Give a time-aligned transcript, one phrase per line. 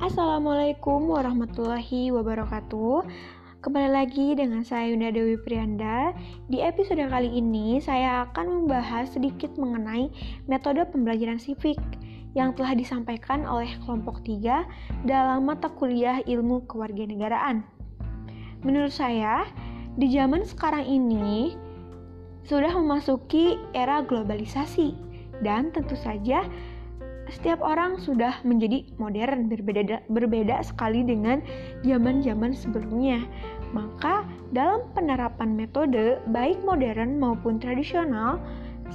[0.00, 3.04] Assalamualaikum warahmatullahi wabarakatuh.
[3.60, 6.16] Kembali lagi dengan saya Yunda Dewi Prianda.
[6.48, 10.08] Di episode kali ini saya akan membahas sedikit mengenai
[10.48, 11.76] metode pembelajaran sivik
[12.32, 17.60] yang telah disampaikan oleh kelompok 3 dalam mata kuliah ilmu kewarganegaraan.
[18.64, 19.44] Menurut saya,
[20.00, 21.60] di zaman sekarang ini
[22.48, 24.96] sudah memasuki era globalisasi
[25.44, 26.48] dan tentu saja
[27.28, 31.44] setiap orang sudah menjadi modern berbeda berbeda sekali dengan
[31.84, 33.20] zaman-zaman sebelumnya.
[33.70, 38.40] Maka dalam penerapan metode baik modern maupun tradisional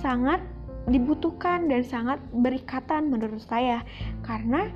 [0.02, 0.42] sangat
[0.90, 3.82] dibutuhkan dan sangat berikatan menurut saya
[4.22, 4.70] karena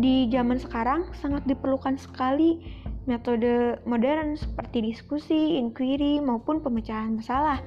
[0.00, 2.62] di zaman sekarang sangat diperlukan sekali
[3.04, 7.60] metode modern seperti diskusi, inquiry maupun pemecahan masalah.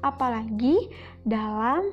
[0.00, 0.90] Apalagi
[1.28, 1.92] dalam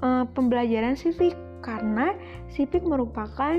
[0.00, 2.16] uh, pembelajaran sivik karena
[2.52, 3.56] sivik merupakan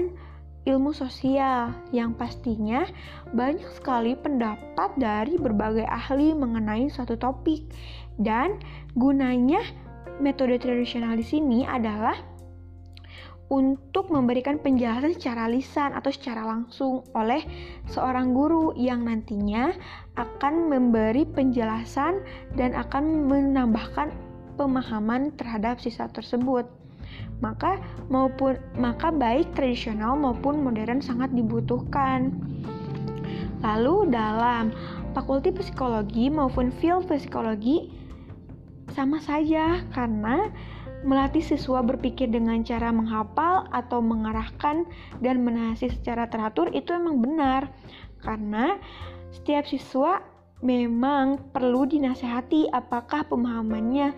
[0.62, 2.85] ilmu sosial yang pastinya
[3.34, 7.65] banyak sekali pendapat dari berbagai ahli mengenai suatu topik.
[8.21, 8.62] Dan
[8.93, 9.65] gunanya
[10.21, 12.13] metode tradisional di sini adalah
[13.52, 17.43] untuk memberikan penjelasan secara lisan atau secara langsung oleh
[17.91, 19.76] seorang guru yang nantinya
[20.15, 22.24] akan memberi penjelasan
[22.55, 26.68] dan akan menambahkan pemahaman terhadap siswa tersebut.
[27.41, 32.32] Maka maupun maka baik tradisional maupun modern sangat dibutuhkan.
[33.62, 34.74] Lalu dalam
[35.13, 37.91] fakulti psikologi maupun field psikologi
[38.91, 40.52] sama saja karena
[41.02, 44.86] melatih siswa berpikir dengan cara menghafal atau mengarahkan
[45.20, 47.62] dan menahasi secara teratur itu memang benar
[48.21, 48.77] karena
[49.34, 50.21] setiap siswa
[50.62, 54.13] memang perlu dinasehati apakah pemahamannya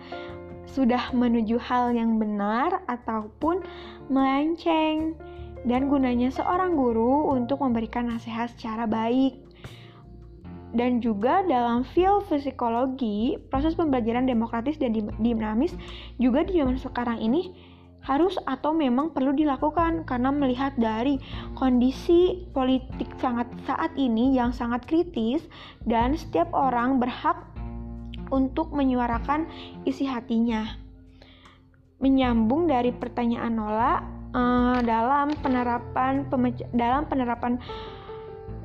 [0.68, 3.64] sudah menuju hal yang benar ataupun
[4.08, 5.16] melenceng
[5.64, 9.40] dan gunanya seorang guru untuk memberikan nasihat secara baik.
[10.74, 14.90] Dan juga dalam field psikologi, proses pembelajaran demokratis dan
[15.22, 15.70] dinamis
[16.18, 17.54] juga di zaman sekarang ini
[18.04, 21.16] harus atau memang perlu dilakukan karena melihat dari
[21.56, 25.44] kondisi politik sangat saat ini yang sangat kritis
[25.88, 27.40] dan setiap orang berhak
[28.28, 29.48] untuk menyuarakan
[29.88, 30.76] isi hatinya.
[32.04, 34.04] Menyambung dari pertanyaan Nola
[34.36, 36.28] uh, dalam penerapan
[36.76, 37.56] dalam penerapan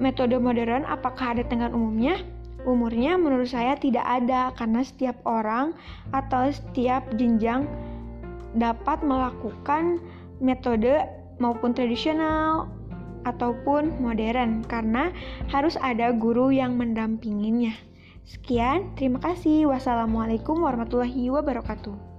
[0.04, 2.20] metode modern apakah ada tenggat umumnya?
[2.68, 5.72] Umurnya menurut saya tidak ada karena setiap orang
[6.12, 7.64] atau setiap jenjang
[8.58, 10.02] dapat melakukan
[10.40, 11.06] metode
[11.38, 12.72] maupun tradisional
[13.28, 15.12] ataupun modern karena
[15.52, 17.76] harus ada guru yang mendampinginya.
[18.30, 19.68] Sekian, terima kasih.
[19.70, 22.19] Wassalamualaikum warahmatullahi wabarakatuh.